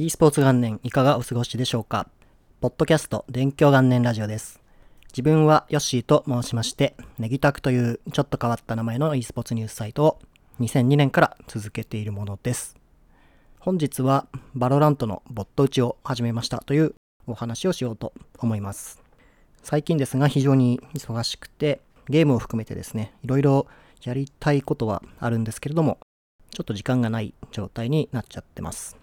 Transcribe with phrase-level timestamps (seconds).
[0.00, 2.08] e スポーツ元年いかがお過ごしでしょうか？
[2.60, 4.60] ポッドキャスト勉強元年ラジオです。
[5.08, 10.20] 自分はヨッシーと申しまして、ネギタクというちょっと変わった名前の e スポーツニュースサイトを
[10.60, 12.76] 2002年から続けているものです。
[13.58, 16.94] 本日はバロラントのボット打ちを始めましたという
[17.26, 19.02] お話をしようと思います。
[19.64, 23.66] 最近ですが非常に忙しくてゲームを含めてですね、いろいろ
[24.04, 25.98] やりたいことはあるんですけれども、
[26.52, 28.96] ちょっと時間がない状態になっちゃってます。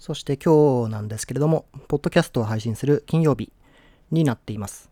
[0.00, 3.52] そして今日なんですけれども、ポッドキャストを配信する金曜日
[4.10, 4.90] になっています。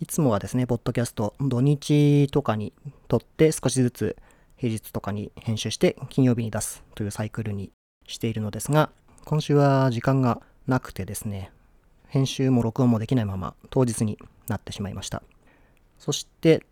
[0.00, 2.72] いつもはですね、ポッドキャスト土日とかに
[3.06, 4.16] 撮って少しずつ
[4.56, 7.70] 平日とかに編集して金曜日に出すというサイクルに
[8.08, 8.90] しているのですが、
[9.24, 11.52] 今週は時間がなくてですね、
[12.08, 15.22] 編集も録音もできないまま当日になってしまいました。
[16.00, 16.66] そして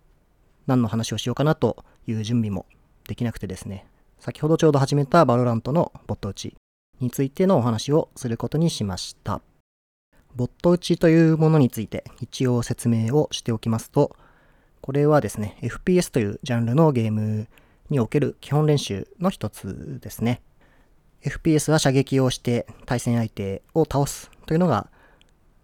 [0.67, 2.67] 何の話をしようかなという準備も
[3.07, 3.87] できなくてですね、
[4.19, 6.57] 先ほどちょうど始めたバロラントのボット打ち
[7.03, 9.43] についてのお話をすることにしました。
[10.35, 14.17] ボット打ちというものについて一応説明をしておきますと、
[14.81, 17.49] これはですね、FPS というジャンルのゲーム
[17.91, 20.41] における基本練習の一つですね。
[21.23, 24.89] FPS は射撃をして対戦相手を倒すというのが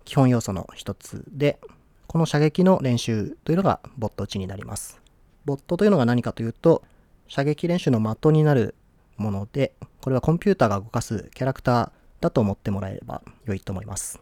[0.05, 1.59] 基本要素の一つで、
[2.07, 5.01] この射撃の練習というのがボット打ちになります。
[5.45, 6.83] ボットというのが何かというと、
[7.27, 8.75] 射撃練習の的になる
[9.19, 14.21] もので、これはコンピューターが動かすキャラクターだと思ってもらえれば良いと思います。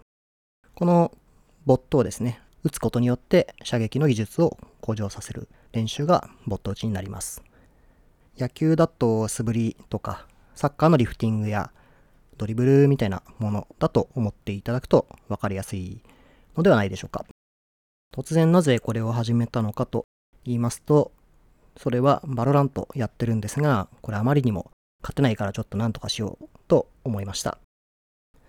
[0.74, 1.12] この
[1.64, 7.42] ボットをですね、打つことによって射撃の技術を向上させる練習がボット打ちになります。
[8.38, 11.70] 野球だと素振りとか、サッカーのリフティングや
[12.36, 16.02] ドリブルみたいなものだと思っていただくと分かりやすい
[16.56, 17.24] のではないでしょうか。
[18.12, 20.04] 突然なぜこれを始めたのかと
[20.44, 21.12] 言いますと、
[21.76, 24.70] それはバロラントやってるんですが、これあまりにも
[25.02, 27.58] 勝てないからちょっとなんとかしようと思いました。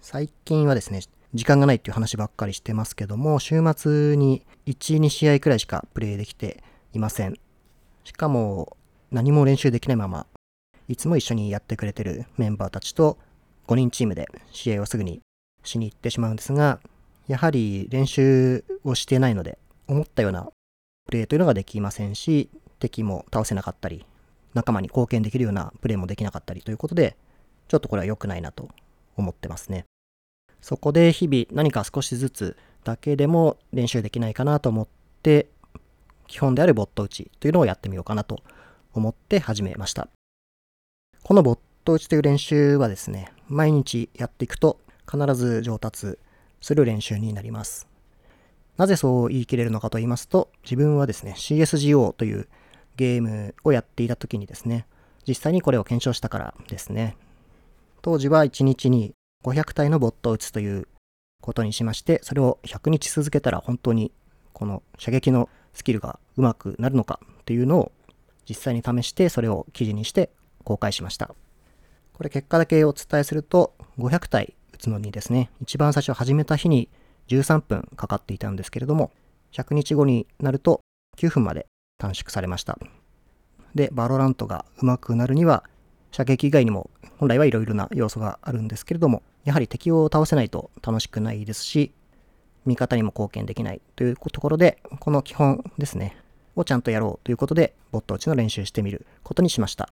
[0.02, 1.02] 最近はですね、
[1.34, 7.38] 時間がないっていう話ばっかりしてますけども、週末に1、2試合くらいしかプレイできていません。
[8.04, 8.78] しかも
[9.12, 10.26] 何も練習できないまま、
[10.88, 13.18] いつも一緒にやってくれてるメンバーたちと
[13.68, 15.20] 5人チームで試合をすぐに
[15.64, 16.80] しに行ってしまうんですが、
[17.28, 20.48] やはり練習をしてないので、思ったような
[21.06, 22.50] プレーというのができませんし、
[22.80, 24.06] 敵も倒せなかったり、
[24.54, 27.16] 仲間に貢献できるようなプレーもできなかったりということで、
[27.68, 28.70] ちょっとこれは良くないなと
[29.16, 29.86] 思ってますね。
[30.62, 34.88] そこで日々何か少しずつだけでも練習できないかなと思っ
[35.22, 35.48] て、
[36.28, 38.42] 基本であるボット打ちというのをやってみようかなと
[38.94, 40.10] 思って始めました。
[41.24, 46.18] このボット打ちという練習はですね、毎日やっていくと必ず上達
[46.62, 47.88] する練習になります。
[48.78, 52.48] なぜそう言い切れるのかと言いますと、自分はですね、CSGO という
[52.98, 54.86] ゲームをやっていた時にですね、
[55.28, 57.16] 実際にこれを検証したからですね。
[58.02, 59.14] 当時は1日に
[59.46, 60.88] 500体のボットを打つという
[61.42, 64.12] ことにしまして、それを100日続けたら本当に
[64.54, 67.92] この射撃のスキルが上手くなるのかっていうのを
[68.50, 70.32] 実際に試してそれを記事にして
[70.64, 71.36] 公開しました。
[72.14, 76.90] これ結果だけお伝えすると500体打つのにですね、一番最初始めた日に
[77.28, 79.12] 13分かかっていたんですけれども、
[79.52, 80.82] 100日後になると
[81.18, 82.78] 9分まで短縮されました。
[83.76, 85.64] で、バロラントが上手くなるには、
[86.12, 91.92] 射撃以外にも本来はいろいろな要素があるんですけれども、やはり敵を倒せないと楽しくないですし、
[92.66, 96.18] 味方にも貢献できないというところで、この基本ですね、
[96.56, 99.90] をちゃんとやろうということで、ボット打ちの練習してみることにしました。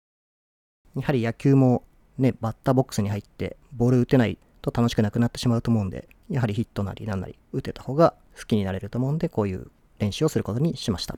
[0.96, 1.84] やはり野球も
[2.18, 9.68] ね、バッターボックスに入ってボール打てないと楽しくなくなってしまうと思うんで、やはりヒットなりなんなり打てた方が好きになれると思うんで、こういう
[10.00, 11.18] 練習をすることにしました。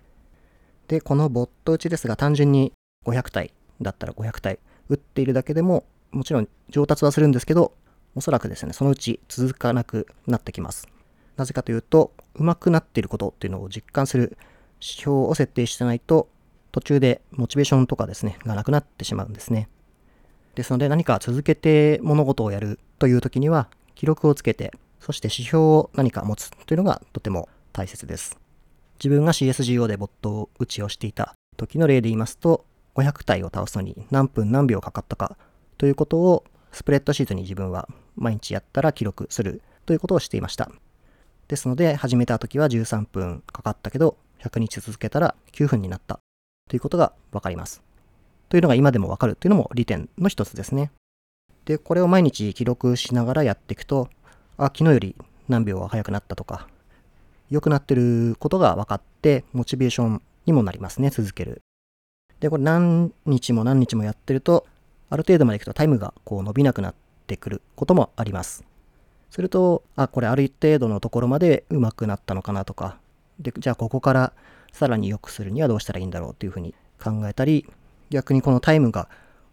[0.88, 2.74] で、このボット打ちですが、単純に
[3.06, 4.60] 500体だったら500体
[4.90, 7.74] 打っているだけでも、もちろん上達はするんですけど、
[8.16, 10.88] おそらくですね、そのうち続かなくなってきます。
[11.36, 14.38] なぜかというと、上手くなっていることっていうのを実感する
[14.80, 16.30] 指標を設定してないと、
[16.72, 19.70] 途中でモチベーションとかですね、がなくなってしまうんですね。
[20.56, 28.47] ですので何か続けて物事をやるという時には、記録をつけて、そして指標を何か持つというのがとても大切です。
[29.04, 32.66] 自分が CSGO でボット打ちをしていた時の例で言いますと、
[32.96, 35.38] 500体を倒すのに何分何秒かかったか
[35.78, 40.72] ということをスプレッドシートに自分は毎日やったら記録するということをしていました。
[41.48, 46.20] ですので始めた時は13分かかったけど100日続けたら9分になった
[46.70, 47.84] ということがわかります。
[48.50, 50.92] というのが今でもわかるというのも利点の一つですね。
[51.66, 54.10] で、これを毎日記録しながらやっていくと、
[54.58, 55.16] あ、昨日より
[55.50, 56.68] 何秒は早くなったとか、
[57.50, 61.62] 良くなってることが分かって、モチベーションにもなりますね、続ける。
[62.40, 64.66] で、これ何日も何日もやってると、
[65.10, 66.96] ある程度までいくとタイムがこう伸びなくなっ
[67.26, 68.64] てくることもあります。
[69.30, 72.98] すると、あ、これある程度のところまで上手くなったのかなとか、
[73.40, 74.34] で、じゃあここから
[74.72, 77.66] さらに良くするにはどうしたらいいんだろうっていうふうに考えたり、
[78.10, 79.10] 逆にこのタイムが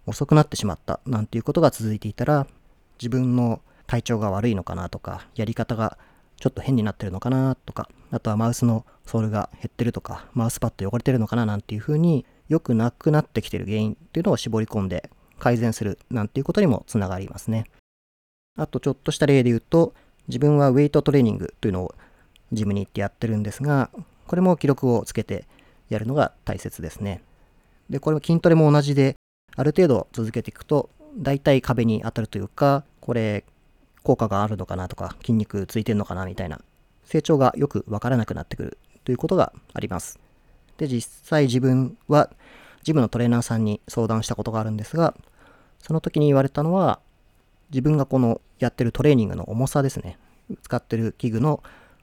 [0.06, 2.46] 遅くなってしまったなんていうことが続いていたら、
[2.98, 5.98] 自分の体調が悪いのかなとか、やり方が
[6.44, 15.08] ちょっと変になってるのかなとか、あとはマウスのソールが減ってるとか、マウスパッド汚れてるのかななんていうふうに良くなくなってきてる原因っていうのを絞り込んで
[15.38, 17.64] 改善するなんていうことにもつながりますね。
[18.58, 19.94] あとちょっとした例で言うと、
[20.28, 21.94] 自分はウェイトトレーニングというのを
[22.52, 23.88] ジムに行ってやってるんですが、
[24.26, 25.46] これも記録をつけて
[25.88, 27.22] やるのが大切ですね。
[27.88, 29.16] で、これも筋トレも同じで、
[29.56, 33.44] ある程度続けていくと、大体壁に当たるというか、これ、
[34.04, 36.60] 効果があるのかなとか、筋肉ついてるのかなみたいな、
[37.04, 40.20] 成長がよくわからなくなってくるということがあります。
[40.76, 42.30] で、実際自分は、
[42.82, 45.14] ジムのトレーナーさんに相談したことがあるんですが、
[45.78, 47.00] その時に言われたのは、
[47.70, 50.18] 自分がこのやってるトレーニングの重さですね。
[50.62, 51.62] 使ってる器具の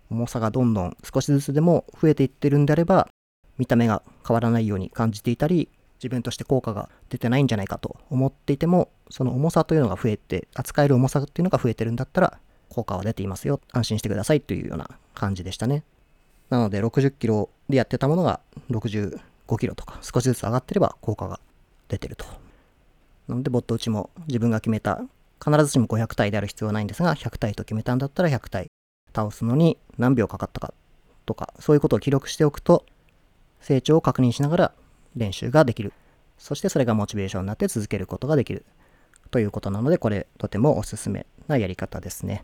[0.10, 3.08] 重さがどんどん少しずつでも増えていってるんであれば、
[3.58, 5.70] 見た目が変わらないように感じていたり、
[6.00, 13.60] 自分として効果が出てないんじゃないかと思っていても、その重さというのが増えて、扱える重さっていうのが増えてるんだったら、効果は出ていますよ。
[13.72, 15.84] 安心してくださいというような感じでしたね。
[16.50, 19.20] なので、60キロでやってたものが65
[19.60, 21.40] キロとか少しずつ上がってれば効果が
[21.90, 22.26] 出てると。
[23.28, 25.02] なので、ボット打ちも自分が決めた、
[25.44, 28.68] 必ずしも500体である必要はないんですが、100体と決めたんだったら100体
[29.14, 30.74] 倒すのに何秒かかったか
[31.26, 32.86] とか、そういうことを記録しておくと、
[33.60, 34.72] 成長を確認しながら
[35.16, 35.94] 練習ができる。
[36.38, 38.66] そしてそれがモチベーションになって続けることができる。
[39.32, 42.44] ということなので、これとてもおすすめなやり方ですね。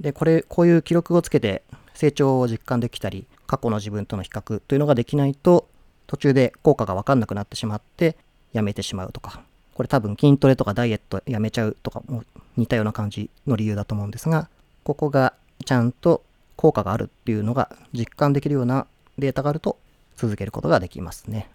[0.00, 1.62] で、これ、こういう記録をつけて
[1.94, 5.68] 成長を実感できたり、過去の自分との比較というのができないと、
[6.06, 8.16] 途中で効果がわかんなくなってしまって、
[8.52, 9.42] やめてしまうとか、
[9.74, 12.24] これ多分筋トレとかダイエットやめちゃうとかも
[12.56, 14.48] 似たような感じの理由だと思うんですが、
[14.84, 15.34] ここが
[15.64, 16.22] ちゃんと
[16.56, 18.86] 効果があるっていうのが実感できるような
[19.18, 19.78] データがあると
[20.16, 21.50] 続けることができますね。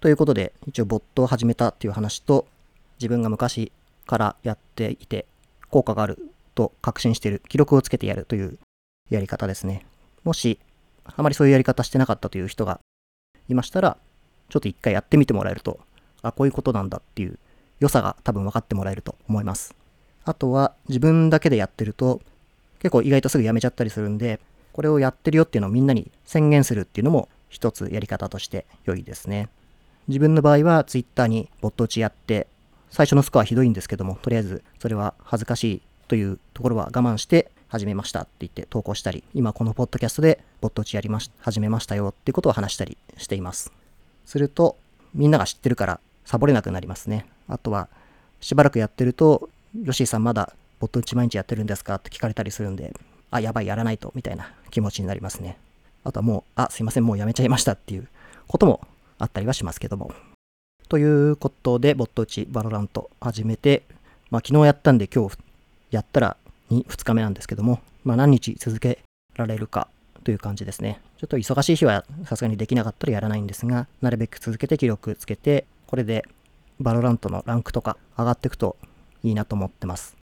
[0.00, 2.46] ということで、一応ボットを始めたっていう話と、
[3.00, 3.72] 自分が昔
[4.06, 5.26] からやっていて
[5.70, 6.18] 効果がある
[6.54, 8.58] と確信している記録をつけてやるという
[9.08, 9.86] やり方ですね。
[10.24, 10.58] もし、
[11.04, 12.80] あまりそういうやり方してなかったという人が
[13.48, 13.96] いましたら、
[14.48, 15.80] ちょっと一回やってみてもらえると、
[16.22, 17.38] あ、こういうことなんだっていう
[17.78, 19.74] 良さが多分分かってもらえると思います。
[20.24, 22.20] あとは、自分だけでやってると、
[22.80, 24.40] 結構意外とすぐやめちゃったりするんで、
[24.72, 29.48] これをやってるよっていうのをみんなに宣言するっていうのも一つやり方として良いですね。
[30.08, 32.46] 自分の場合は Twitter にボット打ちやって、
[32.90, 43.72] 最初のスコアひどいんですけども、とりあえずそれは恥ずかしいというところは我慢して始めましたって言って投稿したり、今このポッドキャストでボット打ちやりまし、始めましたよっていうことを話したりしています。
[44.26, 44.76] すると、
[45.14, 47.26] みんなが知ってるからサボれなくなりますね。
[47.48, 47.88] あとは、
[48.40, 49.48] しばらくやってると、
[49.84, 52.92] ヨシーさんまだボット打ち毎日やってるんですかって聞かれたりするんで、
[53.30, 55.56] あ、やばい、やらないと、みたいな気持ちになりますね。
[56.02, 58.08] あとはもう、あ、すいません、もうやめちゃいましたっていう
[58.48, 58.80] ことも
[59.18, 60.12] あったりはしますけども。
[60.90, 63.84] ということで、ボット打ち、バロラント始めて、
[64.28, 65.38] まあ昨日やったんで今日
[65.92, 66.36] やったら
[66.72, 68.98] 2, 2日目なんですけども、まあ何日続け
[69.36, 69.86] られるか
[70.24, 71.00] という感じですね。
[71.18, 76.26] ちょっと忙しい日はさすがにできなかったらやらないんですが、なるべく続けて記録つけて、これで
[76.80, 78.76] バロラントのランクとか上がっていくと
[79.22, 80.16] いいなと思ってます。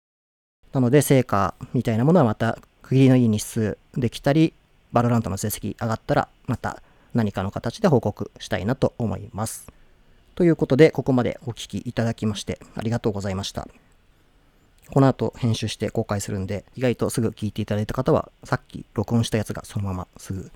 [0.74, 4.52] なので、成果みたいなものはまた区切りのいい日数できたり、
[4.92, 6.82] バロラントの成績上がったら、また
[7.14, 9.68] 何かの形で報告したいなと思います。
[10.36, 13.68] ということで、ここまでお聴きいただきましてありがとうございました。
[14.92, 20.52] この後編集して公開するんで、意外とすぐ聞いていただいた方は、さっき録音したやつがそのまますぐ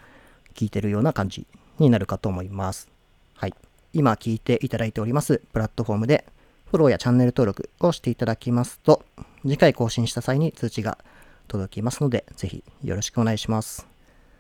[0.54, 1.48] 聞いてるような感じ
[1.80, 2.90] になるかと思います。
[3.36, 3.54] はい。
[3.94, 6.26] 今聞いていただいておりますプラットフォームで
[6.70, 9.04] フォローやチャンネル登録をしていただきますと、
[9.42, 11.00] 次回更新した際に通知が
[11.48, 13.88] 届きますので、ぜひよろしくお願いします。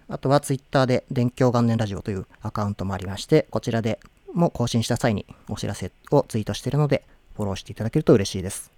[0.07, 3.99] あとは Twitter で電狂元年ラジオというアカウントもありまして、こちらで
[4.33, 7.03] も更新した際にお知らせをツイートしているので、
[7.35, 8.71] フォローしていただけると嬉しいです。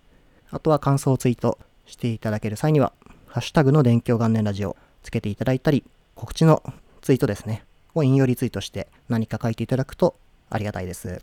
[0.49, 2.93] あとは感想をツイートしていただける際には、
[3.27, 5.83] ハッシュタグの電狂元年ラジオつけていただいたり、
[6.15, 6.61] 告知の
[7.01, 7.63] ツイートですね、
[7.95, 10.15] を引用リツイートして何か書いていただくと
[10.49, 11.21] ありがたいです。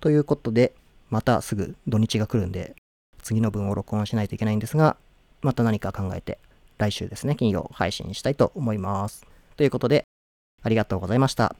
[0.00, 0.72] ということで、
[1.10, 2.74] またすぐ土日が来るんで、
[3.22, 4.96] 次の分を録音しないといけないんですが、
[5.42, 6.38] また何か考えて、
[6.78, 9.26] 来週ですね、金曜配信したいと思います。
[9.56, 10.04] ということで、
[10.62, 11.54] ありがとうございました。